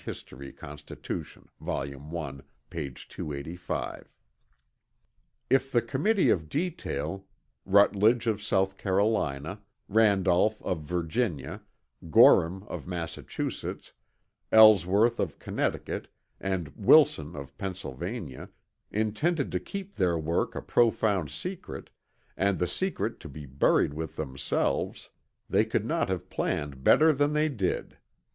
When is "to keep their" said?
19.51-20.17